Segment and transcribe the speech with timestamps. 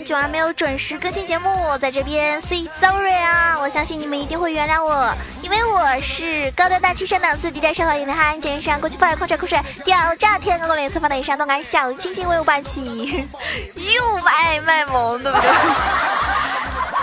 [0.00, 3.58] 九儿没有准时更新节目，在这边 say sorry 啊！
[3.60, 5.12] 我相信你们一定会原谅我，
[5.42, 13.28] 因为我是高端大气上档次、低调奢华、有内涵、健身、国际范儿、空帅酷帅、屌炸天、高冷脸、侧放的以上动感、小清新、威武霸气、
[13.74, 15.50] 又卖卖萌，对不对？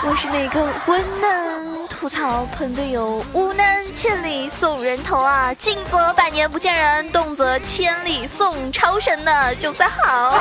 [0.02, 5.52] 我是那个温暖吐槽喷队友，无能千里送人头啊！
[5.54, 10.38] 静则百年不见人，动则千里送超神的九三好。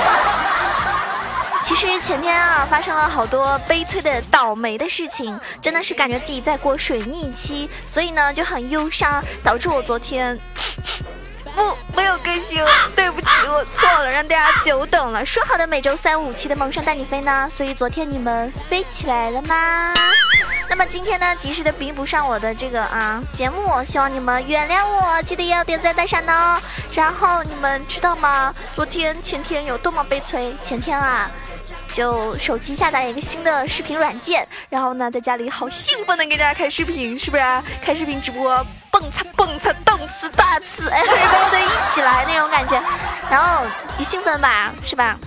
[1.70, 10.36] 其实前天啊，发生了好多悲催的倒霉的事情，真的是感觉自己在过水逆期，所以呢就很忧伤，导致我昨天。
[11.56, 12.60] 不，没有更新，
[12.96, 15.24] 对不起，我错了，让大家久等了。
[15.24, 17.48] 说好的每周三五期的萌生带你飞呢？
[17.56, 19.94] 所以昨天你们飞起来了吗？
[20.68, 26.60] 那么今天呢，及时的弥补上我的这个啊节目，希望你们原谅我，记得要点赞带闪哦。
[26.96, 28.52] 然后你们知道吗？
[28.76, 30.56] 昨天前天有多么悲催？
[30.66, 31.30] 前天啊。
[32.00, 37.44] 就手机下载一个新的视频软件，然后呢，在家里好兴奋的给大家开视频，是不是？
[37.44, 42.82] 啊 开视频直播，蹦擦蹦擦，动次大次，哎， 大家一起来那种感觉，
[43.30, 43.66] 然后
[43.98, 45.18] 一兴奋吧，是吧？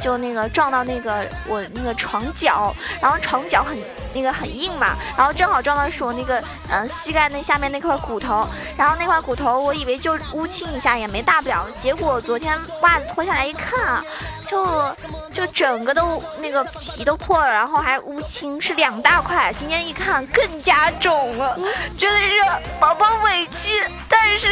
[0.00, 3.78] 就那个撞到那个我那个床脚，然后床脚很
[4.12, 14.04] 那个很硬嘛，然后正好撞到是我那个嗯膝盖那下面那块骨头，然后那块骨头我以为就乌青一下也没大不了，结果昨天袜子脱下来一看啊。
[14.50, 14.96] 就
[15.32, 19.54] 就整个都那个皮都破了，然后还乌青，是两大块。
[19.56, 21.56] 今天一看更加肿了，
[21.96, 22.32] 真的是
[22.80, 24.48] 宝宝委屈，但是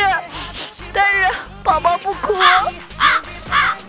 [0.92, 1.28] 但是
[1.64, 2.32] 宝宝不哭。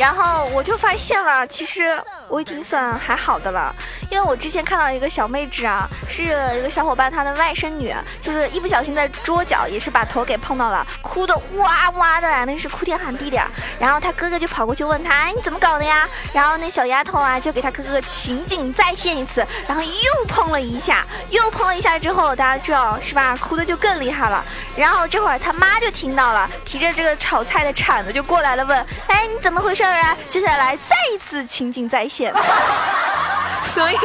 [0.00, 1.82] 然后我就发现了，其实
[2.30, 3.74] 我已经算还好的了。
[4.10, 13.40] 因为我之前看到一个小妹纸啊，是一个小伙伴她的外甥女，就是一不小心在桌角也是把头给碰到了，哭的哇哇的，那是哭天喊地的。
[13.78, 16.08] 然后他哥哥就跑过去问他，哎你怎么搞的呀？
[16.32, 23.36] 然后那小丫头啊就给他哥哥情景再现一次，然后又碰了一下，又碰了一下之后，大家知道是吧？
[23.36, 24.44] 哭的就更厉害了。
[24.76, 30.16] 然后这会儿他妈就听到了，提着这个炒菜的铲子就过来了，问，哎你怎么回事啊？
[30.28, 32.19] 接下来再一次情景再现。
[33.72, 33.96] 所以，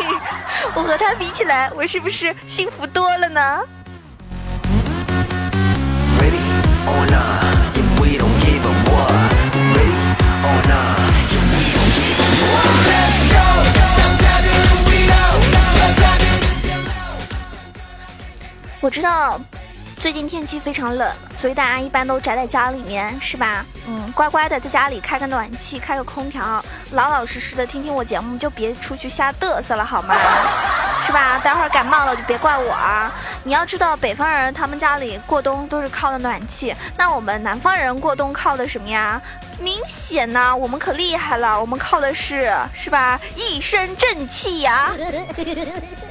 [0.74, 3.62] 我和他比起来，我是不是幸福多了呢？
[18.82, 19.42] 我知道。
[20.06, 23.66] 最近天气非常冷，所以大家一般都宅在家里面，是吧？
[23.88, 30.14] 嗯，乖乖的在家里开个暖气，开个空调，老老实实的听听我节目，就别出去瞎嘚瑟了，好吗？
[31.08, 31.40] 是吧？
[31.44, 33.12] 待会儿感冒了就别怪我啊！
[33.44, 39.20] 你要知道，北方人他们家里过冬都是靠的暖气，那我们南方人过冬靠的什么呀？
[39.60, 43.20] 明显呢，我们可厉害了，我们靠的是，是吧？
[43.36, 44.92] 一身正气呀！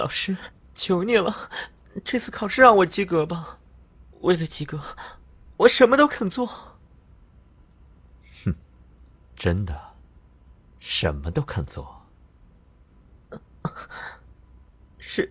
[0.00, 0.34] 老师，
[0.74, 1.50] 求你了，
[2.02, 3.58] 这次考试让我及格吧。
[4.22, 4.80] 为了及格，
[5.58, 6.46] 我什么都肯做。
[8.42, 8.54] 哼，
[9.36, 9.78] 真的，
[10.78, 12.00] 什么都肯做。
[14.96, 15.30] 是，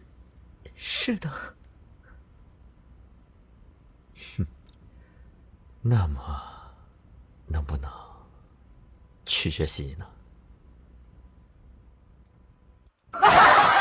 [0.76, 1.32] 是的。
[4.38, 4.46] 哼，
[5.82, 6.22] 那么，
[7.48, 7.92] 能不能
[9.26, 10.06] 去学习呢？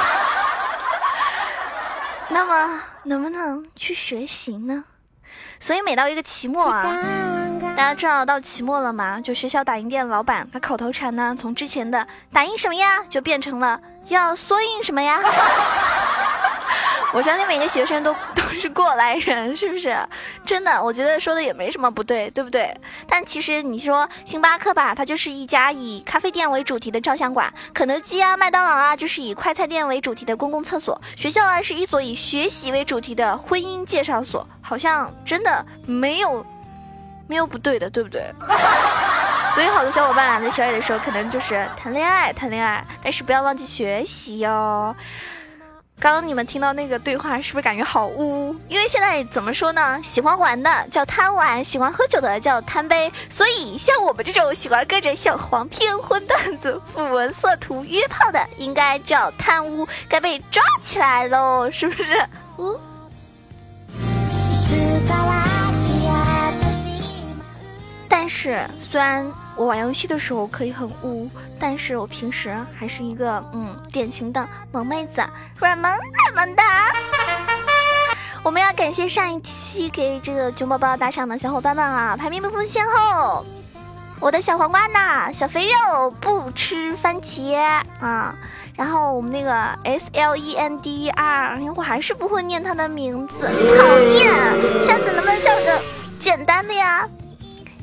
[2.30, 4.84] 那么能不能去学习呢？
[5.60, 6.82] 所以每到一个期末啊，
[7.76, 9.20] 大家知道到期末了吗？
[9.20, 15.20] 就学校打印店老板他口头禅呢，从之前的打印什么呀，就变成了要缩印什么呀。
[17.14, 18.37] 我相信每个学生都都
[18.68, 19.96] 过来人，是不是？
[20.44, 22.74] 真的，我觉得说的也没什么不对，对不对？
[23.08, 34.46] 但其实你说星巴克吧，它就是一家以咖啡店为主题的照相馆；肯德基啊、麦当劳啊，就是以快餐店为主题的公共厕所；学校啊，是一所以学习为主题的婚姻介绍所。
[34.60, 36.44] 好像真的没有
[37.26, 38.22] 没有不对的，对不对？
[39.54, 44.94] 所以好多小伙伴啊，在学校的时候可能就是谈恋爱，谈恋爱，但是不要忘记学习哟。
[46.00, 48.54] 刚刚你们听到那个对话，是不是感觉好污？
[48.68, 50.00] 因为现在怎么说呢？
[50.04, 53.12] 喜欢玩的叫贪玩，喜欢喝酒的叫贪杯。
[53.28, 62.28] 所以像我们这种喜欢跟着小黄片、荤段子、符文色图约炮的，应该叫贪污，该被抓起来喽，是不是？
[62.58, 62.80] 嗯。
[68.08, 69.24] 但但是虽然
[69.58, 71.28] 我玩游戏的时候可以很污，
[71.58, 75.20] 但是我平时还是一个嗯典型的萌妹子，
[75.58, 76.62] 软萌软萌的。
[78.44, 83.44] 我们要感谢上一期给这个熊宝宝打赏的小伙伴们啊，排名不分先后。
[84.20, 85.32] 我的小黄瓜呢？
[85.32, 87.56] 小肥肉不吃番茄
[88.00, 88.34] 啊。
[88.76, 89.52] 然后我们那个
[89.82, 93.34] S L E N D R，我还是不会念他的名字，
[93.76, 94.30] 讨厌！
[94.86, 95.82] 下次能不能叫个
[96.20, 97.08] 简单的呀？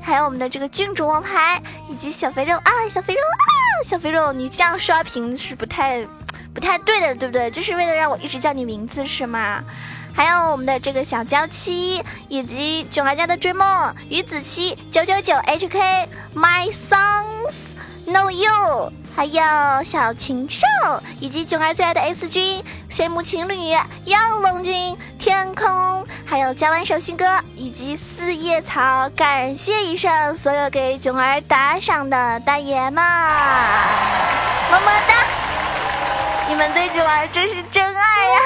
[0.05, 1.59] 还有我们的这个郡主王牌
[1.89, 3.49] 以及小肥肉啊，小肥肉啊，
[3.89, 6.05] 小肥肉，你这样刷屏是不太
[6.53, 7.49] 不太对的，对不对？
[7.49, 9.63] 就是为了让我一直叫你名字是吗？
[10.13, 17.53] 还有我们的这个小娇妻，以及囧儿家的追梦于子期九九九 HK My Songs
[18.07, 19.41] No You，还有
[19.83, 20.61] 小禽兽，
[21.19, 23.71] 以及囧儿最爱的 S 君羡慕情侣
[24.05, 27.25] 妖龙君天空，还有加完手心哥
[27.55, 35.15] 以及四叶草，感谢以上所有给囧儿打赏的大爷们，么么哒！
[36.47, 38.39] 你们对囧儿真是真爱呀！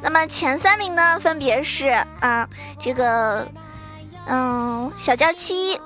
[0.00, 1.88] 那么前三名呢，分别是
[2.20, 2.48] 啊，
[2.78, 3.44] 这个，
[4.26, 5.80] 嗯，小娇妻。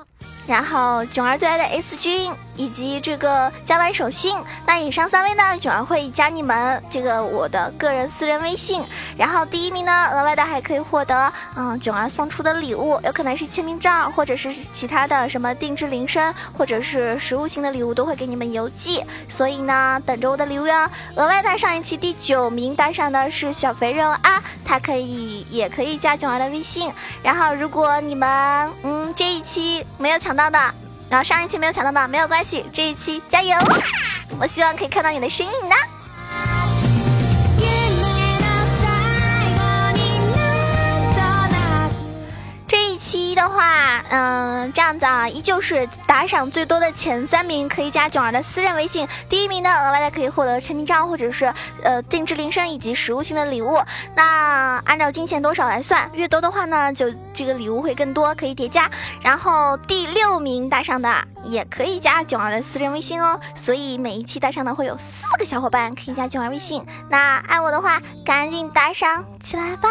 [0.47, 2.33] 然后囧儿最爱的 S 君。
[2.57, 8.83] 以及这个加完手信，那以上三位呢，囧儿会加你们这个我的个人私人微信。
[9.17, 19.03] 然后第一名呢，额外的还可以获得嗯囧儿送出的礼物，有可能是签名照，或者是其他的什么定制铃声，或者是实物性的礼物，都会给你们邮寄。
[19.27, 20.89] 所以呢，等着我的礼物哟。
[21.15, 26.89] 额外的上一期第九名打赏的是小肥肉啊，他可以也可以加囧儿的微信。
[27.21, 30.37] 然后如果你们嗯这一期没有抢。
[30.37, 30.59] 到的，
[31.09, 33.57] 然后上一期没有抢到的没有关系，这一期加油！
[34.39, 35.75] 我希望可以看到你的身影呢。
[43.37, 51.53] 的话，嗯，这样子啊，依旧是打赏最多的前三名可以加囧儿的私人微信，第一名呢，额外的可以获得签名照或者是
[51.83, 53.79] 呃定制铃声以及实物性的礼物。
[54.15, 58.89] 那按照金钱多少来算，越多的话呢，就这个礼物会更多，可以叠加。
[59.21, 61.09] 然后第六名打赏的
[61.43, 66.83] 也可以加囧儿的私人微信哦，所以每一期打赏的会有四个小伙伴可以加囧儿微信。
[67.07, 69.89] 那爱我的话，赶紧打赏起来吧！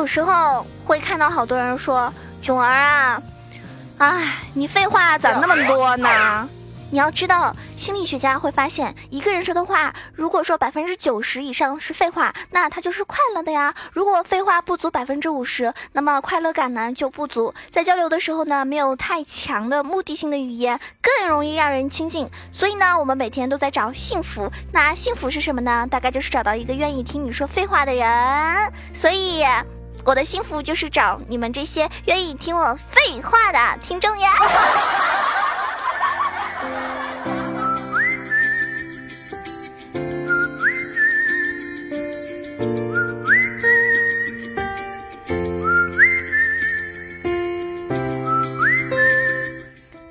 [0.00, 2.10] 有时候会看到好多人说
[2.40, 3.22] ：“囧儿啊，
[3.98, 6.48] 哎，你废话咋那么多呢？”
[6.90, 13.74] 你要知道，心理学家会发现，一个人说的话，如果说百分之九十以上是废话，那他就是快乐的呀。
[13.92, 17.54] 如果废话不足百分之五十，那么快乐感呢就不足。
[17.70, 22.26] 在交流的时候呢，没有太强的目的性的语言，更容易让人亲近。
[22.50, 24.50] 所以呢，我们每天都在找幸福。
[24.72, 25.86] 那幸福是什么呢？
[25.90, 28.72] 大概就是找到一个愿意听你说废话的人。
[28.94, 29.44] 所以。
[30.04, 34.30] 我的幸福就是找你们这些愿意听我废话的听众呀！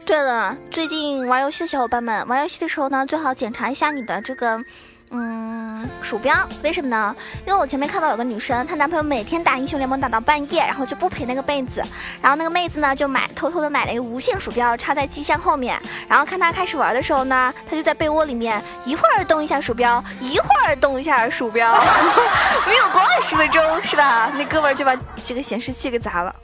[0.05, 4.63] 对了，最近玩游戏的小伙伴们，玩游戏的时候呢，最好检查一下你的这个。
[5.11, 7.15] 嗯，鼠标为什么呢？
[7.45, 11.81] 因为我前面看到有个女生，她男朋友每天打英雄联盟打到半夜，然后就不陪那个妹子，
[12.21, 21.73] 然后那个妹子呢就买偷偷的买了一个无线鼠标插在机箱后面，然后看他开始玩的时候呢，他就在被窝里面一会儿动一下鼠标，一会儿动一下鼠标，
[22.67, 24.31] 没有过二十分钟是吧？
[24.35, 26.35] 那哥们儿就把这个显示器给砸了，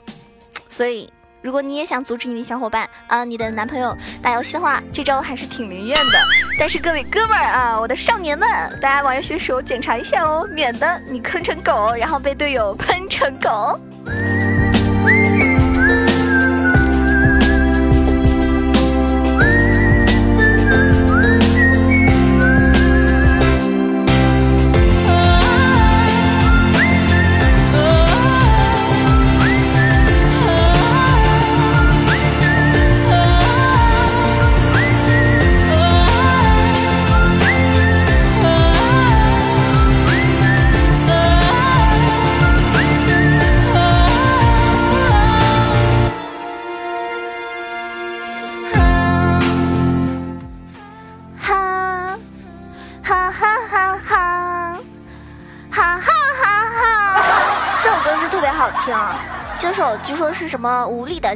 [0.68, 1.12] 所以。
[1.42, 6.18] 如果你也想阻止你的小伙伴啊，你的男朋友打游戏的话，这招还是挺灵验的。
[6.58, 8.48] 但是各位哥们儿啊，我的少年们，
[8.80, 13.78] 大家玩游戏的时候检查一下哦，免得你坑成狗，然后被队友喷成狗。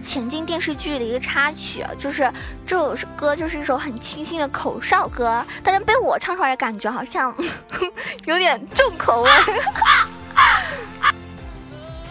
[0.00, 2.30] 前进电视剧的一个插曲，就是
[2.66, 7.34] 这首歌就是一首很清新的口哨歌，但是被我唱出来的感觉好像
[8.26, 9.30] 有点重口味。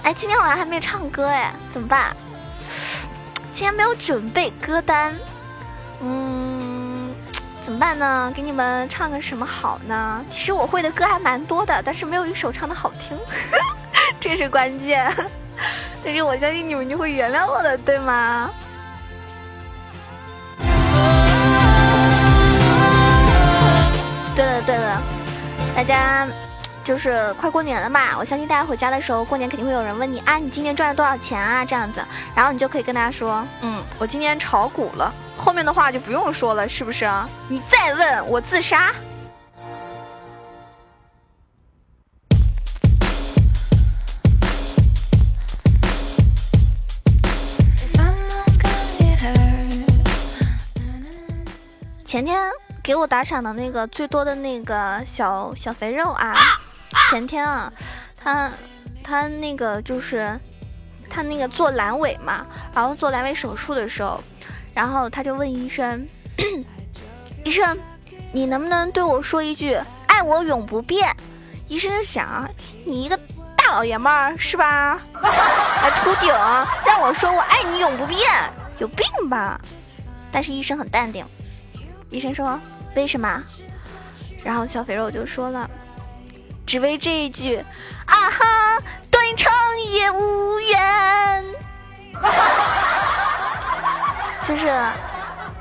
[0.03, 2.15] 哎，今天晚上还没唱歌哎，怎么办？
[3.53, 5.13] 今天没有准备歌单，
[6.01, 7.13] 嗯，
[7.65, 8.31] 怎么办呢？
[8.34, 10.24] 给你们唱个什么好呢？
[10.31, 13.19] 其实我会的歌还蛮多的，但是没有一首唱的好听，
[14.22, 15.13] 这是关键。
[16.03, 18.50] 但是我相信你们就会原谅我的，对吗？
[24.36, 25.01] 对了对了，
[25.75, 26.25] 大家
[26.84, 31.65] 就是快过年了嘛，我相信大家回家的时候，过年肯定会有人问你啊，你今年赚了多少钱啊？
[31.65, 32.01] 这样子，
[32.34, 35.13] 然后你就可以跟大家说，嗯，我今年炒股了。
[35.36, 37.27] 后面的话就不用说了，是不是啊？
[37.50, 38.94] 你再问我自杀。
[52.19, 52.51] 前天
[52.83, 56.35] 给我打赏的那个最多的那个小小肥肉啊，
[57.09, 57.71] 前天啊，
[58.21, 58.51] 他
[59.01, 60.38] 他那个就是
[61.09, 62.45] 他那个做阑尾嘛，
[62.75, 64.21] 然后做阑尾手术的时候，
[64.73, 66.05] 然后他就问医生，
[67.45, 67.79] 医生，
[68.33, 71.15] 你能不能对我说一句“爱我永不变”？
[71.69, 72.45] 医生想，
[72.85, 73.17] 你一个
[73.55, 74.99] 大老爷们儿是吧？
[75.23, 76.33] 还秃顶，
[76.85, 78.19] 让我说我爱你永不变，
[78.77, 79.57] 有病吧？
[80.33, 81.25] 但是医生很淡定。
[82.10, 82.60] 医生说
[82.96, 83.44] ：“为什么？”
[84.44, 85.70] 然后小肥肉就说了
[86.66, 87.58] ：“只为这一句，
[88.06, 89.51] 啊哈，断肠
[89.92, 91.46] 也无缘。”
[94.48, 94.68] 就是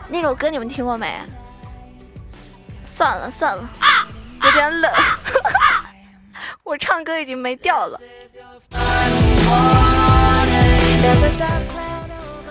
[0.09, 1.19] 那首歌，你们听过没？
[2.87, 3.69] 算了算了，
[4.43, 4.91] 有点冷，
[6.65, 8.01] 我唱歌已经没调了。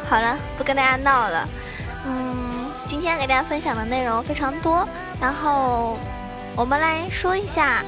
[0.10, 1.48] 好了，不跟大家闹了，
[3.00, 4.86] 今天给大家分享的内容非常多，
[5.22, 6.00] 然后
[6.56, 7.84] 我们来说一下，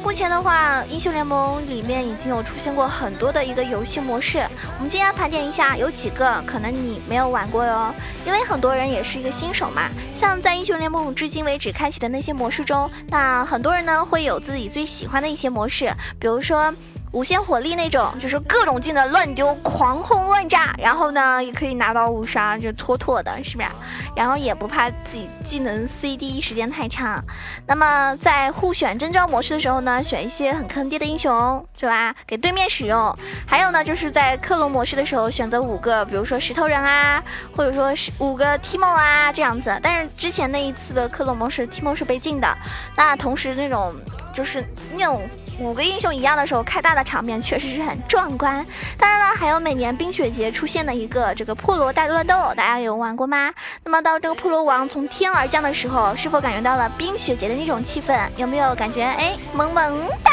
[0.00, 4.46] 目前的话，英雄联盟里面已经有出现过很多的一个游戏模式，
[4.78, 7.92] 我们今天盘点一下，有几个可能你没有玩过哟，
[8.24, 9.90] 因为很多人也是一个新手嘛。
[10.16, 16.72] 像在英雄联盟至今为止开启的那些模式中，那很多人呢会有自己最喜欢的一些模式，比如说。
[17.14, 23.68] 无限火力那种，就是各种技能乱丢，狂轰乱炸，然后呢，也可以拿到五杀，就妥妥的，是不是？
[24.16, 27.22] 然后也不怕自己技能 CD 时间太长。
[27.68, 32.12] 那么在互选征召模式的时候呢，选一些很坑爹的英雄，是吧？
[32.26, 33.16] 给对面使用。
[33.46, 37.22] 还有呢，就是在克隆模式的时候，选择五个，比如说石头人啊，
[37.56, 39.78] 或者说是五个 Timo 啊这样子。
[39.80, 42.58] 但是之前那一次的克隆模式，Timo 是被禁的。
[42.96, 43.94] 那同时那种
[44.32, 44.64] 就是
[44.96, 45.22] 那种。
[45.58, 48.64] 五个英雄一样的时候，开大的场面确实是很壮观。
[48.98, 53.52] 当然了，还有每年冰雪节出现的一个这个破罗大乱斗，大家有玩过吗？
[53.84, 58.18] 那么到这个破罗王从天而降的时候，是否感觉到了冰雪节的那种气氛？
[58.36, 60.30] 有没有感觉哎萌萌的？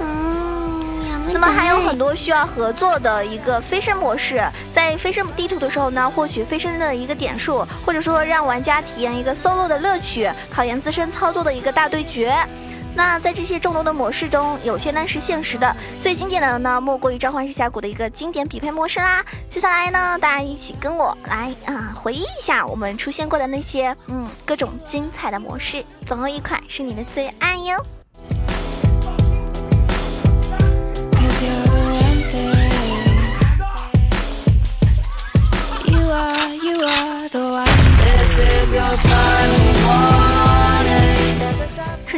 [0.00, 4.42] 嗯，那么还有很多需要合作的一个飞升模式，
[4.74, 12.34] 在飞升地图的时候呢，获取飞升的一个点数，或者说让玩家体验一个 solo 的乐趣，考验自身操作的一个大对决。
[12.98, 19.24] 那在这些众多的模式中，有些呢是现实的，最经典的呢莫过于召唤师峡谷的一个经典匹配模式啦。
[19.48, 27.80] 接下来呢，大家一起跟我来啊回忆一下我们出现过的那些嗯各种精彩的模式，总有一款是你的最爱哟。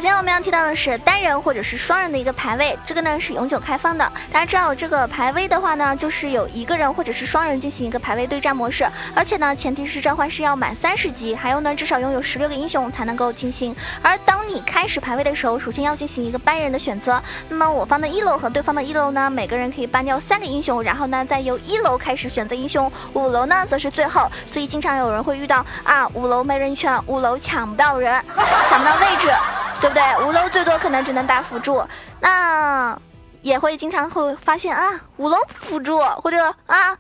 [0.01, 4.13] 首先我们要提到的是单人或者是双人的一个排位，这个呢是永久开放的。
[4.33, 13.77] 大家知道这个排位的话呢，就是有一个人或者是双人进行一个排位对战模式，而且呢前提是召唤师要满三十级，还有呢至少拥有十六个英雄才能够进行。
[14.01, 17.23] 而当你开始排位的时候，首先要进行一个班人的选择。
[17.51, 24.33] 那么我方的一楼和对方的一楼呢，每个人可以搬掉三个英雄，然后呢再由一楼开始选择英雄，五楼呢则是最后。
[24.47, 28.19] 所以经常有人会遇到啊五楼没人劝，五楼抢不到人，
[28.71, 29.29] 抢不到位置。
[29.81, 30.27] 对不对？
[30.27, 31.85] 五楼最多可能只能打辅助，
[32.21, 32.97] 那
[33.43, 36.97] 也会经常会发现啊，五楼辅助或者啊，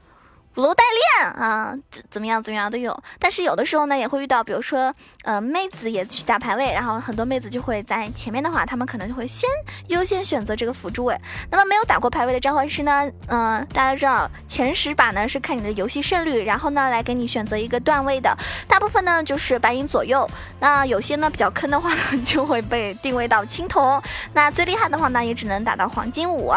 [0.53, 0.83] 鼓楼代
[1.21, 2.97] 练啊，怎怎么样怎么样都有。
[3.19, 4.93] 但是有的时候呢，也会遇到，比如说，
[5.23, 9.49] 呃，妹子也去打排位，然后很多妹子就会在前面的话，他们可能就会先
[9.87, 11.17] 优先选择这个辅助位。
[11.51, 20.29] 那么没有打过排位的召唤师呢，嗯，大家知道前十把呢是看你的游戏胜率，然后呢来给你选择一个段位的，大部分呢就是白银左右。
[20.59, 24.03] 那有些呢比较坑的话呢， 就会被定位到青铜。
[24.35, 26.53] 那最厉害的话呢，也只能打到黄金五。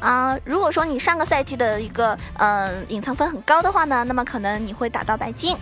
[0.00, 5.56] 啊，如果说你上个赛季的一个呃隐藏分很高的话呢，那么可能你会打到白金。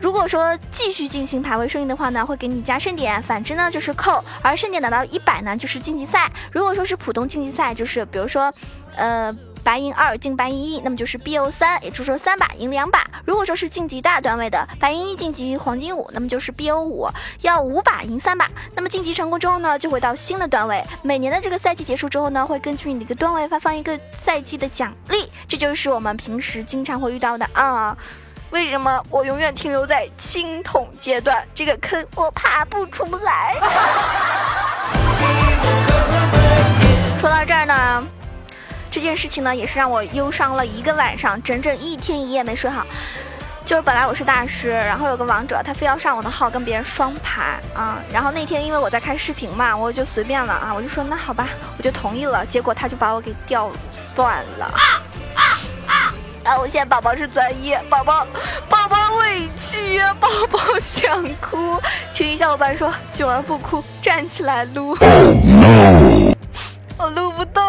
[0.00, 4.22] 如果说继续进行排位顺利的话呢，会给你加盛点，反之呢就是扣。
[4.42, 6.30] 而盛点达到一百呢，就是晋级赛。
[6.52, 8.52] 如果说是普通晋级赛，就是比如说，
[8.96, 9.34] 呃。
[9.64, 13.04] 白银二进白银一，那么就是 BO 三，也就是说三把赢两把。
[13.24, 17.08] 如果说是晋级大段位的白银一晋级黄金五，那么就是 BO 五，
[17.42, 18.50] 要五把赢三把。
[18.74, 20.82] 那么晋级成功之后呢，就会到新的段位。
[21.02, 25.30] 每年的这个赛季结束之后呢，会根据你的一个段位发放一个赛季的奖励。
[25.46, 27.96] 这就是我们平时经常会遇到的啊。
[28.50, 31.46] 为什么我永远停留在青铜阶段？
[31.54, 33.56] 这个坑我爬不出来。
[37.20, 38.04] 说到这儿呢。
[38.92, 42.86] 这件事情呢，也是让我忧伤了一个晚上，整整一天一夜没睡好。
[43.64, 47.98] 就是本来我是大师，然后有个王者，他非要上我的号跟别人双排啊。
[48.12, 52.44] 然后那天因为我在开视频嘛，我就随便了啊，我就说那好吧，我就同意了。
[52.44, 53.70] 结果他就把我给调
[54.14, 54.66] 断了。
[54.66, 55.00] 啊
[55.86, 56.12] 啊
[56.44, 56.58] 啊！
[56.58, 58.26] 我现在宝宝是专业宝宝，
[58.68, 61.80] 宝宝委屈，宝宝想哭。
[62.12, 64.94] 群里小伙伴说：“囧儿不哭，站起来撸。”
[66.98, 67.62] 我撸不动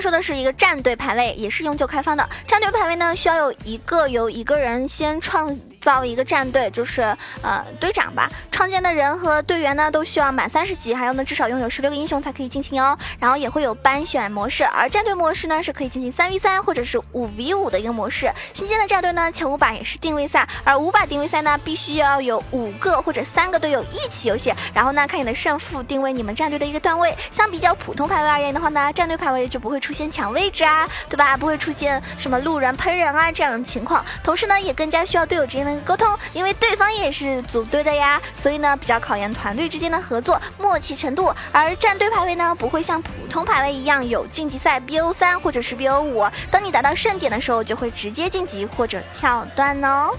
[0.00, 2.28] 说的是一个战队排位，也是永久开放的。
[2.46, 5.56] 战队排位呢，需要有一个由一个人先创。
[5.80, 7.02] 造一个战队就是
[7.42, 12.96] 呃队长吧，创建的人和队员呢都需要满三十级，还有呢至少拥有十六个英雄才可以进行哦。
[13.18, 18.30] 然后也会有班选模式，而战队模式呢是可以进行三 v 三或者是五 v 五的一个模式。
[18.52, 27.16] 新建的战队呢前五把也是定位赛，而五把定位赛呢必须要有五个或者三个队友一起游戏，然后呢看你的胜负定位你们战队的一个段位。
[27.30, 31.36] 相比较普通排位而言的话呢，战队排位就不会出现抢位置啊，对吧？
[31.36, 35.69] 不会出现什么路人喷人啊这样的情况，同时呢也更加需要队友之间的。
[35.80, 41.34] 沟通，因为对方也是组队的呀，所以呢比较考验团队之间的合作默契程度。
[41.52, 50.10] 而战队排位呢，不会像普通排位一样有晋级赛 BO 三或者是 BO 五，当你达到盛点的时候，就会直接晋级或者跳段哦。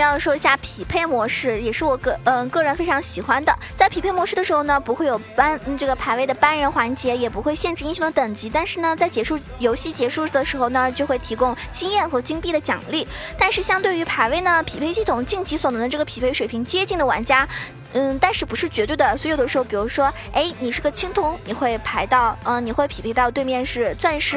[0.00, 3.54] 要说一下匹配模式，也是我个嗯个人非常喜欢的。
[3.76, 8.50] 在匹配模式的时候呢，不会有班这个排位的班人环节，也不会限制英雄的等级。
[8.50, 13.06] 但是呢，在结束游戏结束的时候呢，就会提供经验和金币的奖励。
[13.38, 17.46] 但是相对于排位呢，匹配系统尽其所能的这个匹配水平接近的玩家，
[17.92, 19.16] 嗯，但是不是绝对的。
[19.16, 24.36] 所以有的时候，比如说，哎，你是个青铜，你会排到嗯，你会匹配到对面是钻石，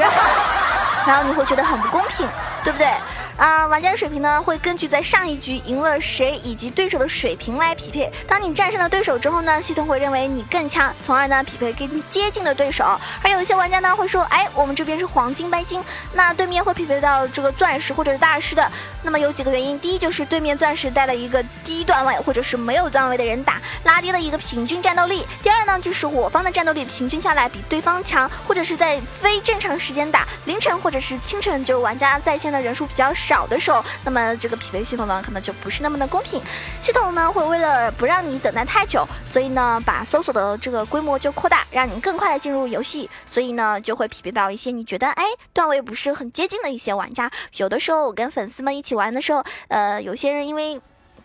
[1.06, 2.28] 然后你会觉得很不公平，
[2.64, 2.88] 对不对？
[3.36, 8.12] 啊，玩家的水平呢会根据在上一局赢了谁以及对手的水平来匹配。
[8.28, 12.86] 当你战胜了对手之后呢，系统会认为你更强，从而呢匹配更接近的对手。
[13.24, 18.72] 而有一些玩家呢会说，哎，我们这边是黄金白金，那对面会匹配到这个钻石或者是大师的。
[19.02, 25.26] 那么有几个原因，第一就是对面钻石带了一个低段位或者是没有段位的人打，拉低了一个平均战斗力。
[25.44, 33.44] 第二呢就是我方的战斗力平均下来比对方强，或者是在非正常时间打，凌晨或者是清晨，就玩家在线的人数比较少。
[33.44, 36.42] 的时候，那么这个匹配系统呢，可能就不是那么的公平。
[36.82, 43.10] 系统呢会为了不让你等待太久，所以呢把搜索的这个规模就扩大，让你更快的进入游戏。
[43.26, 47.30] 所以呢就会匹配到一些你觉得哎段位不是很接近的一些玩家。
[47.58, 50.80] 有的时候我跟粉丝们一起玩的时候，呃有些人因为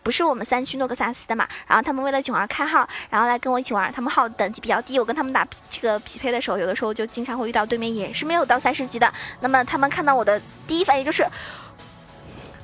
[0.09, 3.93] 不是我们三区诺克萨斯的嘛，然后他们为了囧儿开号，然后来跟我一起玩。
[3.93, 9.13] 他们号等级比较低，我跟他们打这个匹配的时候，有的时候就经常会遇到对面也是没有到三十级的。
[9.41, 11.27] 那么他们看到我的第一反应就是。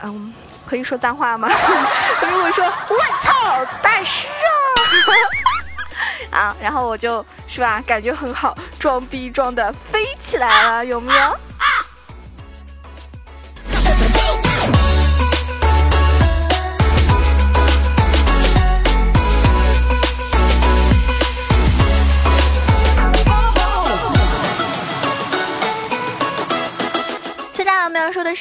[0.03, 0.33] 嗯，
[0.65, 1.47] 可以说脏话吗？
[2.27, 4.27] 如果说我操，大师
[6.33, 6.33] 啊！
[6.49, 11.37] 啊，然后我就是吧，感觉很好，装逼装的飞起来了，有没有？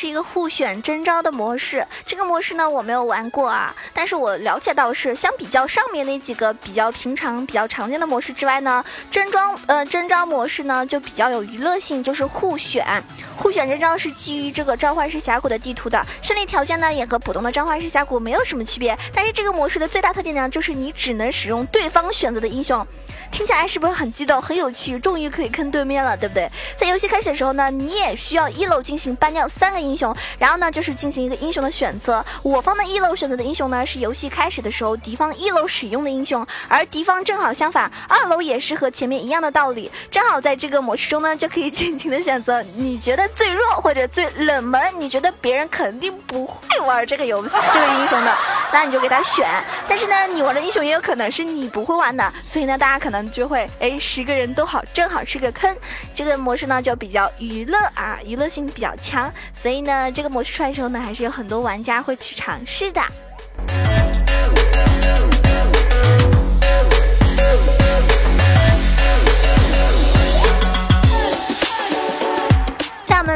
[0.04, 1.88] 是一个互选征召的模式。
[2.06, 13.02] 这个模式呢，我没有玩过啊，但是我了解到是相比较上面那几个比较平常、比较常见的模式之外呢，征装呃征召模式呢就比较有娱乐性，就是互选。
[13.38, 18.98] 互选征召是基于这个召唤师峡谷的地图的，胜利条件呢也和普通的召唤师峡谷没有什么区别。
[19.14, 22.86] 但是这个模式的最大特点呢，就是你只能使用对方选择的英雄。
[23.32, 25.00] 听起来是不是很激动、很有趣？
[25.00, 26.48] 终于可以坑对面了，对不对？
[26.78, 32.26] 在游戏开始的时候呢，你也需要一楼进行搬掉三个英英雄，然后呢就是进行一个英雄的选择。
[32.42, 39.92] 我方的一楼选择的英雄呢是游戏开始的时候敌方一楼使用的英雄，而敌方正好相反，二楼也是和前面一样的道理。
[40.10, 48.36] 正好在这个模式中呢，就可以尽情的选择你觉得最弱或者最冷门，你觉得别人肯定不会玩这个游戏这个英雄的，
[48.72, 49.48] 那你就给他选。
[49.88, 53.24] 但是呢，你玩的英雄也有可能是你不会玩的，所以呢，大家可能。
[53.34, 55.76] 就会哎，十个人都好，正好是个坑。
[56.14, 63.02] 这个模式呢就比较娱乐啊，娱乐性比较强，所以所以呢，这个模式出来的时候呢，还是有很多玩家会去尝试的。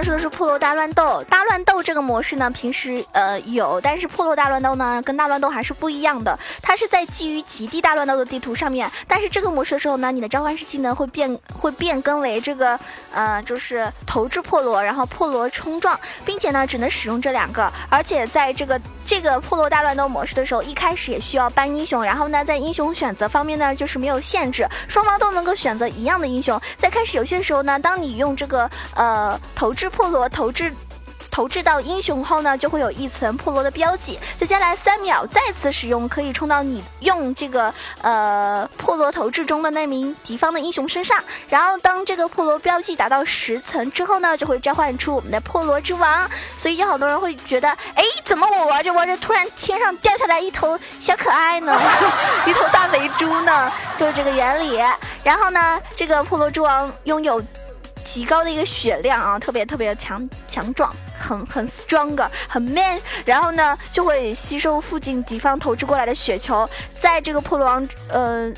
[0.03, 6.37] 说的是破楼大乱斗，大乱斗这个模式呢，平时呃有，但是破楼大乱斗呢，跟大乱斗还是不一样的。
[6.61, 12.79] 它是在基于极地大乱斗的地图上面，但是这个模式的时候呢，你的召唤师技能会变，会变更为这个
[13.13, 17.71] 呃，就是投掷破罗，然后破罗冲撞，并且呢，只能使用这两个。
[17.89, 26.59] 而且在这个这个破罗大乱斗模式的时候，一开始也需要搬英雄，然后呢，在英雄选择方面呢，就是没有限制，双方都能够选择一样的英雄。
[26.77, 29.73] 在开始游戏的时候呢，当你用这个呃投。
[29.77, 30.73] 掷破罗投掷，
[31.37, 34.17] 投掷到英雄后呢，就会有一层破罗的标记。
[34.39, 37.71] 再接下来三秒再次使用，可以冲到你用这个
[38.01, 41.23] 呃破罗投掷中的那名敌方的英雄身上。
[41.47, 46.27] 然后当这个破罗标记达到十层之后呢，就会召唤出我们的破罗之王。
[46.57, 51.79] 所以有好多人会觉得，哎，怎么我玩着玩着突然天上掉下来一头小可爱呢？
[52.47, 53.71] 一头大肥猪呢？
[53.95, 54.81] 就是这个原理。
[55.23, 57.39] 然后呢，这个破罗之王拥有。
[58.03, 60.95] 极高的一个血量啊，特别特别强强壮，
[61.27, 66.67] 很很 stronger，很 man，然后呢就会吸收附近敌方投掷过来的雪球，
[66.99, 68.51] 在这个破罗王呃。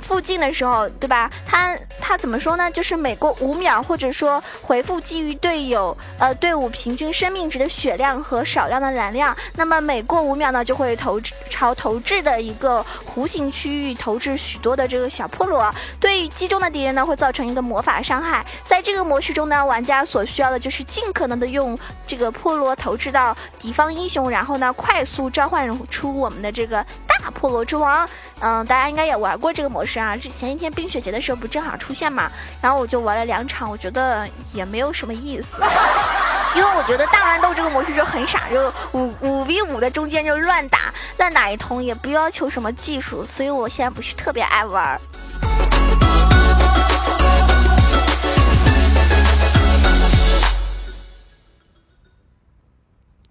[0.00, 1.30] 附近的时候，对吧？
[1.46, 2.70] 他他怎么说呢？
[2.70, 18.44] 就是每过五秒，或者说回复基于队友呃队伍平均生命值的血量和少量的燃料，那么每过五秒呢，就会投朝投掷的一个弧形区域投掷许多的这个小破罗，对于击中的敌人呢会造成一个魔法伤害。
[18.64, 28.08] 在这个模式中呢，玩家所需要的就是尽可能的用这个破罗投掷到敌方英雄，然后呢快速召唤出我们的这个大破罗之王。
[28.40, 30.16] 嗯，大家应该也玩过这个模式啊。
[30.16, 35.56] 这前一天冰雪节的时候不正好出现嘛，然后我就玩了两场，我觉得也没有什么意思，
[36.54, 45.00] 因为我觉得大乱斗这个模式就很傻，就五五 v 五的中间就乱打，乱打一通，也不要求什么技术，所以我现在不是特别爱玩。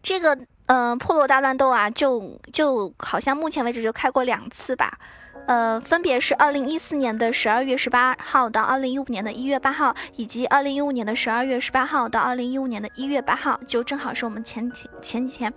[0.01, 0.35] 这个。
[0.67, 4.97] 嗯，破落大乱斗啊，就就好像目前为止就开过两次吧。
[5.47, 15.53] 呃，分别是二零一四年的十二月十八号到二零一五年的一月八号，以及二零一五年的十二月十八号到二零一五年的一月八号，就正好是我们前前前几天。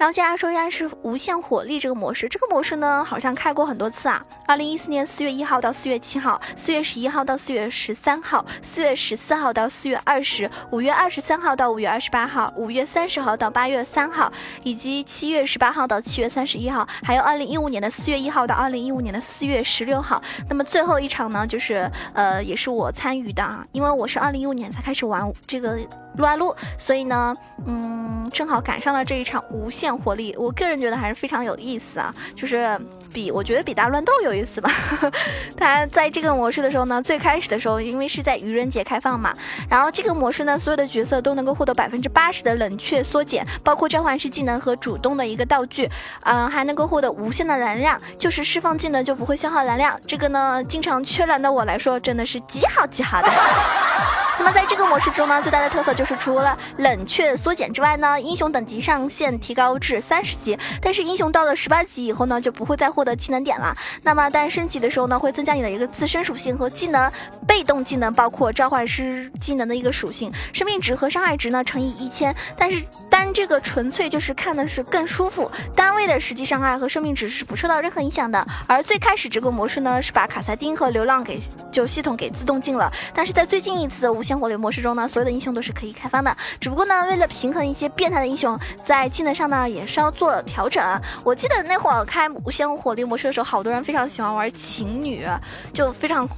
[0.00, 4.24] 然后接下来说一下是无限火力这个模式，这个模式呢好像开过很多次啊。
[4.46, 14.32] 二零一四年四月一号到四月七号，四月十一号到四月十三号，四月十四号到四月二十，五月二十三号到五月二十八号，五月三十号到八月三号，
[14.62, 19.20] 以及七月十八号到七月三十一号，还有二零一五年的四月一号到二零一五年的。
[19.20, 25.78] 四月十六号，那么最后一场呢，就是呃，也是我参与的啊，因为我是二零一五年才开始玩这个
[26.16, 27.34] 撸啊撸，所以呢，
[27.66, 32.78] 嗯，正好赶上了这一场无限活力，我个人觉得还是非常有意思啊，就是。
[33.12, 34.70] 比我觉得比大乱斗有意思吧。
[35.58, 39.34] 它在这个模式的时候呢，最开始的时候，因为是在愚人节开放嘛，
[39.68, 45.90] 然后这个模式呢，所有的角色都能够获得百分之八十的冷却缩减，包括召唤师技能和主动的一个道具，
[46.22, 49.98] 嗯，还能够获得无限的燃料，就是释放技能就不会消耗燃料。
[50.06, 53.28] 这个呢，经常缺燃的我来说，真的是极好极好的。
[54.40, 63.76] 那么在这个模式中呢，最大的特色就是除了冷却缩减之外呢，英雄等级上限提高至三十级，但是英雄到了十八级以后呢，就不会再获得技能点了。
[64.02, 67.12] 那么但升级的时候呢，会增加你的一个自身属性和技能，
[67.46, 72.34] 被动技能包括召唤师技能的一个属性，生命值和伤害值呢乘以一千。
[72.56, 78.42] 但是单这个纯粹就是看的是更舒服，单位的实际伤害和生命值是不受到任何影响的。
[78.66, 81.38] 而最开始这个模式呢，是把卡萨丁和流浪给
[81.70, 84.29] 就系统给自动进了，但是在最近一次无限。
[84.30, 86.32] 鲜活流模式中呢，所有的英雄都是可以开放的。
[86.60, 90.80] 只不过呢，为了平衡一些变态的英雄，在技能上呢也是要做调整。
[91.24, 95.26] 我记得那会儿开无限火力模式的时候，好多人非常喜欢玩情侣，
[95.72, 96.28] 就非常。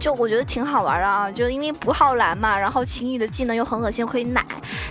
[0.00, 4.42] 就我觉得挺好玩的啊，就因为不耗蓝嘛，然后情侣的技能又很恶心，可以奶，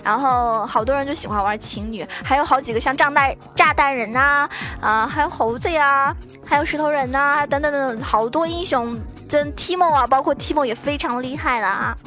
[0.03, 4.47] 然后好多人就喜欢玩情侣，还有好几个像炸弹炸弹人呐，
[4.79, 8.95] 啊，还有猴子呀，还有石头人呐，等等等，好多英雄，
[9.27, 11.97] 真 Timo 啊，包括 Timo 也非常厉害的啊。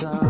[0.00, 0.29] sun.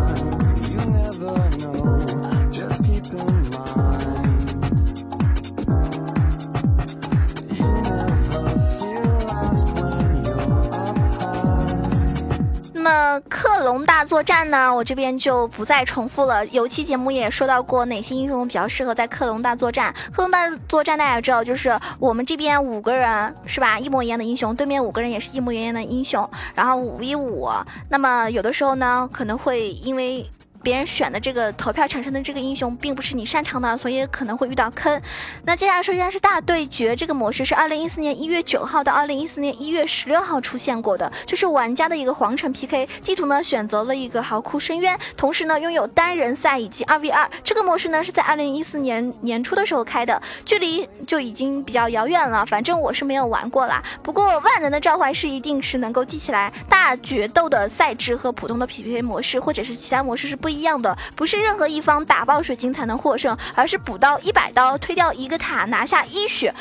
[13.01, 16.45] 呃，克隆大作战呢，我这边就不再重复了。
[16.49, 19.91] 有期节目也说到过哪些英雄比较适合在克隆大作战。
[20.13, 27.49] 克隆大作战大家知道，就是我们这边五个人是吧，一模一样的英雄，对面五个人也是一模一样的英雄，然后五 v 五。
[27.89, 30.31] 那么有的时候呢，可能会因为。
[30.63, 35.01] 别人选的这个投票产生的这个英雄并不是你擅长的，所以可能会遇到坑。
[35.45, 47.29] 那接下来说一下是大对决这个模式，是二零一四年一月九号到二零一四年一月十六号出现过的，就是玩家的一个皇城 PK 地图呢，选择了一个嚎哭深渊，同时呢拥有单人赛以及二 v 二。
[47.43, 52.45] 这个模式呢是在二零一四年年初的时候开的，距离就已经比较遥远了。
[52.45, 53.83] 反正我是没有玩过啦。
[54.03, 60.50] 不过万能的召唤师一定是能够记起来，大决斗的赛制和普通的 PK 模式或者是其他模式是不。
[60.51, 66.53] 不一样的不是任何一方打爆水晶才能获胜，而是补刀一百刀推掉一个塔拿下一血，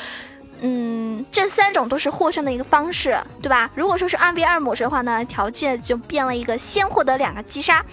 [0.62, 3.68] 嗯，这三种都是获胜的一个方式，对吧？
[3.74, 7.84] 如果说是二 v 二模式的话呢，条件就变了一个先获得两个击杀。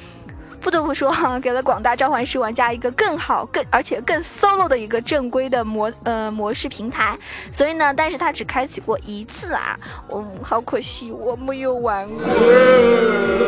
[0.61, 7.16] 不得不说， 给了广大召唤师玩家一个更好、更而且更 solo 的一个正规的模呃模式平台。
[7.52, 9.78] 所以呢，但是它只开启过一次啊，
[10.12, 12.26] 嗯，好可惜我没有玩过，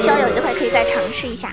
[0.00, 1.52] 希望有机会可以再尝试一下。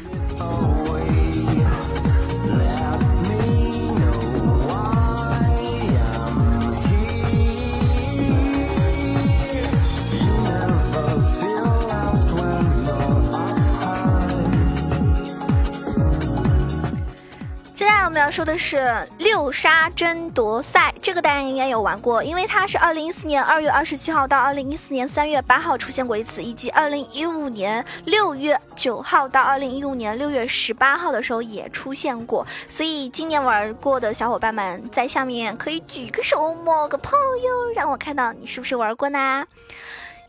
[18.16, 39.46] 我们要说的是六杀争夺赛，这个大家应该有玩过，因为它是二零一四年二月二十七号到二零一四年三月八号出现过一次，以及二零一五年六月九号到二零一五年六月十八号的时候也出现过，所以今年玩过的小伙伴们在下面可以举个手摸个泡哟，让我看到你是不是玩过呢？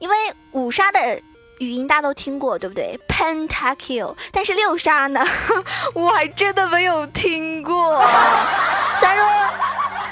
[0.00, 0.16] 因为
[0.50, 1.22] 五杀的。
[1.58, 5.24] 语音大家都听过，对不对？Pentakill，但是六杀呢？
[5.94, 8.00] 我还真的没有听过。
[8.98, 9.26] 虽然说。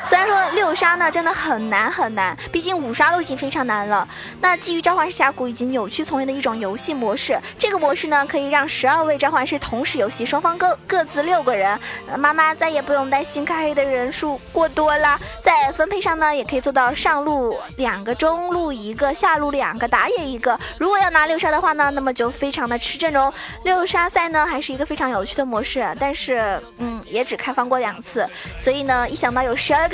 [0.04, 4.06] 虽然说六杀呢真的很难很难，毕竟五杀都已经非常难了。
[4.38, 11.78] 那基于召唤师峡谷已经扭曲丛林的一种游戏模式，这个模式呢可以让十二位召唤师同时游戏，双方各各自六个人。
[12.18, 15.18] 妈妈再也不用担心开黑的人数过多了。
[15.42, 20.58] 在分配上呢，也可以做到上路两个，中路一个，下路两个，打野一个。
[20.78, 23.32] 如果要拿六杀的话呢，那么就非常的吃阵容。
[23.62, 29.93] 六杀赛呢还是一个非常有趣的模式，但是嗯也只开放过两次，所以呢一想到有十二个。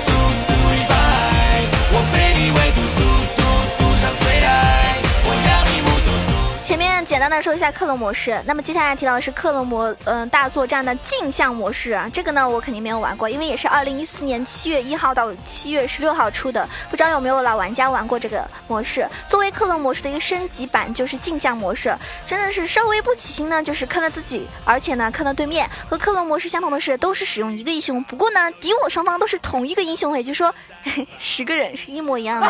[7.21, 19.07] 简单的说一下克隆模式，那么接下来提到的是克隆模，嗯，大作战的镜像模式啊，这个呢我肯定没有玩过，因为也是二零一四年七月一号到七月十六号出的，不知道有没有老玩家玩过这个模式。
[19.27, 25.69] 作为克隆模式的一个升级版，就是镜像模式，真的是稍微不起心呢，就是坑了自己，而且呢坑了对面。
[25.87, 30.51] 和克隆模式相同的是，都是使用一个英雄，不过呢敌我双方都是同一个英雄，也就是说
[31.19, 32.49] 十个人是一模一样的。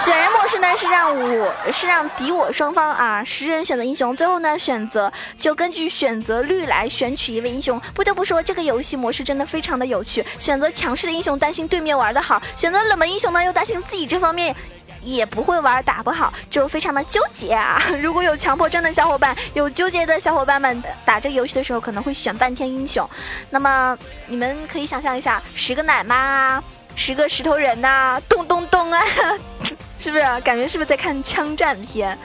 [0.00, 3.84] 选人模式呢是让我是让敌我双方啊十人选择。
[3.84, 7.80] 英雄最后呢，选择就根据选择率来选取一位英雄。
[7.94, 10.24] 不得不说，这个游戏模式真的非常的有趣。
[10.38, 14.54] 选择强势的英雄，担心对面玩的好；选择冷门英雄呢，又担心自己这方面
[15.02, 17.80] 也不会玩，打不好，就非常的纠结啊。
[18.00, 23.08] 如果有强迫症的小伙伴，有纠结的小伙伴们，打这个游戏的时候可能会选半天英雄。
[23.50, 23.96] 那么
[24.26, 26.64] 你们可以想象一下，十个奶妈啊，
[26.96, 29.02] 十个石头人呐，咚咚咚啊，
[29.98, 32.18] 是不是感觉是不是在看枪战片？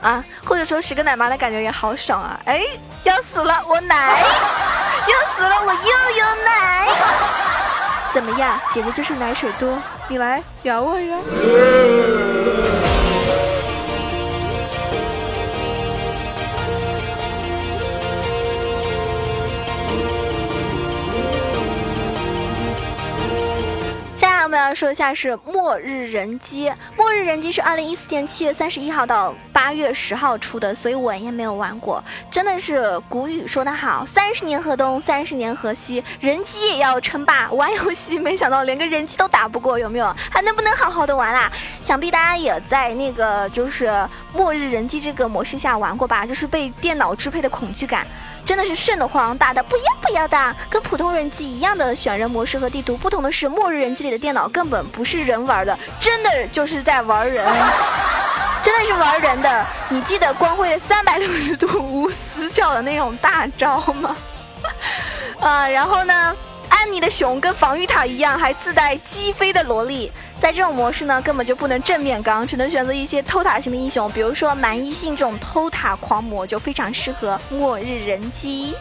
[0.00, 2.38] 啊，或者说十个奶妈的感觉也好爽啊！
[2.44, 2.62] 哎，
[3.04, 3.96] 要死了，我奶；
[5.08, 6.88] 要死了，我又有奶。
[8.12, 12.35] 怎么样，姐姐就是奶水多，你来咬我呀！
[24.66, 26.68] 要说一下是《末日人机》。
[26.96, 32.02] 《末日人机》是二零一四年七月三十一号到八月十号出的，所以我也没有玩过。
[32.28, 37.48] 真的是古语说得好，三十年河东，三十年河西，人机也要称霸。
[37.52, 40.12] 玩游戏没想到连个人机都打不过，有没有？
[40.28, 41.50] 还能不能好好的玩啦？
[41.80, 43.86] 想必大家也在那个就是
[44.34, 46.26] 《末日人机》这个模式下玩过吧？
[46.26, 48.04] 就是被电脑支配的恐惧感。
[48.46, 57.44] 真的是瘆得慌，打的不要不要的，跟普通人机一样的选人模式和地图，不同的是末日人机里的电脑根本不是人玩的，真的就是在玩人，
[58.62, 59.66] 真的是玩人的。
[59.88, 64.16] 你记得光辉的三百六十度无死角的那种大招吗？
[65.40, 66.34] 啊，然后呢，
[66.68, 70.10] 安妮的熊跟防御塔一样，还自带击飞的萝莉。
[70.40, 78.74] 在这种模式呢，根本就不能正面刚，只能选择一些偷塔型的英雄，比如说蛮夷信这种偷塔狂魔就非常适合末日人机。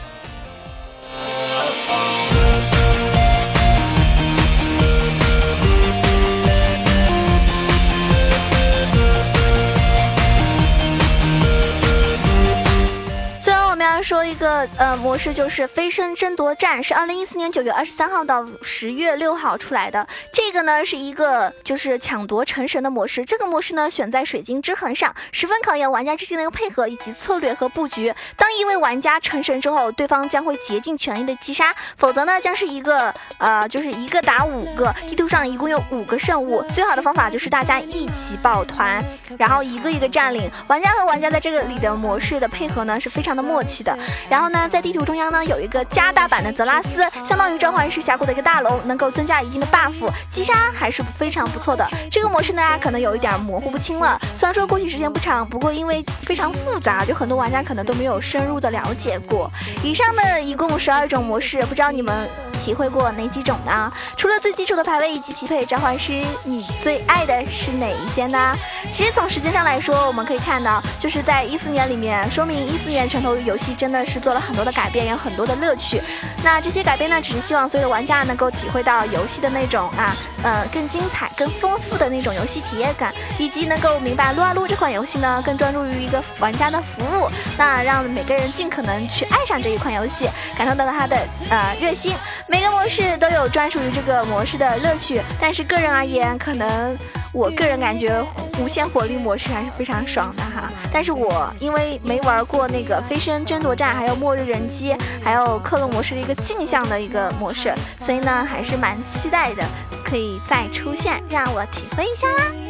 [14.01, 20.07] 说一个呃模式就是飞升争夺战，是二零一四年九月二十三号到十月六号出来的。
[20.33, 23.25] 这个呢是一个就是抢夺成神的模式。
[23.25, 28.13] 这个模式呢选在水晶之痕上，十分考验玩家之间的一个配合以及策略和布局。
[28.35, 34.93] 当一位玩家成神之后，对方将会竭尽全力的击杀，否则呢将是一个呃就是一个打五个。
[35.09, 39.03] 地图上一共有五个圣物，最好的方法就是大家一起抱团，
[39.37, 40.49] 然后一个一个占领。
[40.67, 43.97] 玩家和玩家在这个里的模式的配合呢是非常的默契的。
[44.29, 49.93] 然后呢，在地图中央呢有一个加大版的泽拉斯，相当于召唤师峡谷的一个大龙，能够增加一定的 buff，
[50.33, 51.87] 击杀还是非常不错的。
[52.11, 59.49] 这个模式呢可能有一点模糊不清了，虽然说过去时间不长，不过因为非常复杂，就很多玩家可能都没有深入的了解过。
[59.83, 62.27] 以上呢一共十二种模式，不知道你们。
[62.63, 63.93] 体会过哪几种呢？
[64.17, 68.55] 除了最基础的排位以及匹配召唤师，你最爱的是哪一些呢？
[68.91, 76.01] 其实从时间上来说，我们可以看到，就是在一四年里面，说明一四年拳头游戏真的是做了很多的改变，有很多的乐趣。
[76.43, 90.24] 那这些改变呢，只是希望所有的玩家能够体会到游戏的那种啊，呃，更精彩、更丰富的那种游戏体验感，以及能够明白撸啊撸这款游戏呢，更专注于一个玩家的服务，那让每个人尽可能去爱上这一款游戏，
[90.57, 91.17] 感受到了他的
[91.49, 92.13] 呃热心。
[92.47, 96.97] 每个模式都有专属于这个模式的乐趣，但是个人而言，可能
[97.31, 98.23] 我个人感觉
[98.59, 100.71] 无限火力模式还是非常爽的哈。
[100.93, 107.73] 但是我因为没玩过那个飞升争夺战，还有末日人机，还有克隆模式的一个镜像的一个模式，
[108.05, 109.63] 所以呢还是蛮期待的，
[110.03, 112.64] 可以再出现，让我体会一下啦。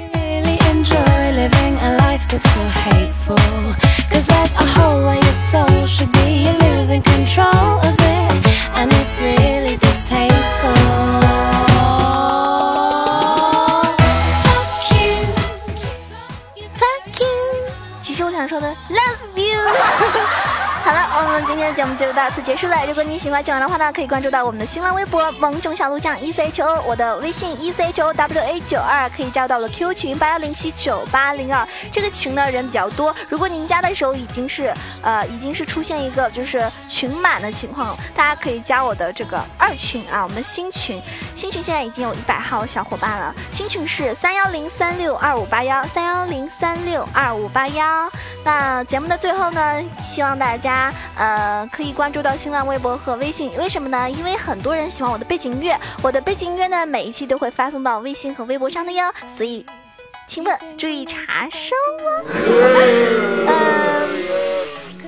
[8.80, 10.72] and it's really distasteful.
[16.80, 17.26] Fuck you，
[18.02, 19.13] 其实我想说的 love you。
[20.85, 22.77] 好了，我们今天的节目就到此结束了。
[22.85, 31.67] 如果你喜欢九玩的话呢，可以关注到我们的新浪微博“萌种小鹿酱 E C H O”，我的微信 E C H O W A 九二，可以加到我的 Q 群八幺零七九八零二。
[31.91, 34.71] 这个群呢人比较多，如果您加的时候已经是
[35.01, 41.01] 呃已经是出现一个就是群满的情况，大家可以加我的这个二群啊，我们的新群，
[41.35, 43.33] 新群现在已经有一百号小伙伴了。
[43.51, 48.07] 新群是三幺零三六二五八幺三幺零三六二五八幺。
[48.43, 50.74] 那节目的最后呢，希望大家。
[51.15, 54.09] 呃，可以关注到新浪微博和微信，为什么呢？
[54.09, 59.65] 因为很多人喜欢我的背景音乐，我的背景音乐呢，每一期都会发送到微信和微博上的哟，所以，
[60.27, 63.45] 请问注意查收哦。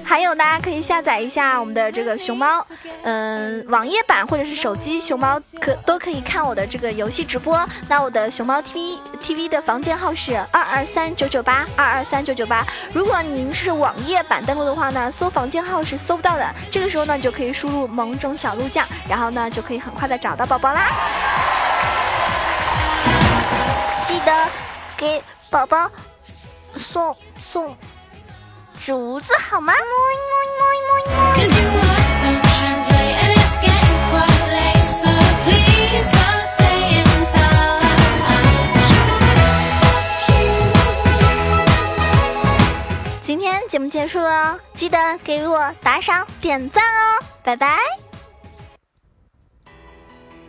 [0.07, 2.65] 还有，大家可以下载一下我们的这个熊猫，
[3.03, 7.63] 嗯，网页版或者是手机熊猫可都可以看我的这个游戏直播。
[7.89, 12.65] 那我的熊猫 TV TV 的房间号是二二三九九八二二三九九八。
[12.93, 16.55] 如果您是网页版登录的话呢，搜房间号是搜不到的。
[16.71, 20.87] 这个时候呢，就可以输入萌种小鹿酱，然后呢，就可以很快的找到宝宝啦。
[24.05, 24.47] 记得
[24.95, 25.91] 给宝宝
[26.77, 27.75] 送送。
[28.85, 29.73] 竹子好吗？
[43.21, 47.77] 今天节目结束了，记得给我打赏点赞哦，拜拜。